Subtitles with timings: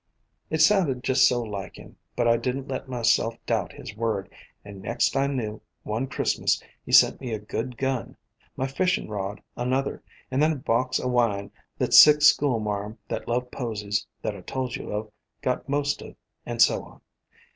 [0.49, 4.33] It sounded just so like him, but I did n't let myself doubt his word,
[4.65, 7.77] and next I knew, 262 A COMPOSITE FAMILY one Christmas he sent me a good
[7.77, 8.17] gun,
[8.57, 10.01] my fish ing rod another,
[10.31, 14.41] and then a box o' wine— that sick school marm that loved posies that I
[14.41, 15.11] told you of
[15.43, 17.01] got most of it— and so on.